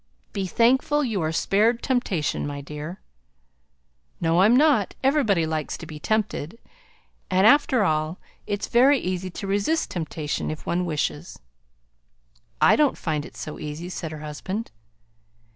[0.33, 3.01] "Be thankful you are spared temptation, my dear."
[4.19, 4.95] "No, I'm not.
[5.03, 6.57] Everybody likes to be tempted.
[7.29, 8.17] And, after all,
[8.47, 11.37] it's very easy to resist temptation, if one wishes."
[12.59, 14.71] "I don't find it so easy," said her husband.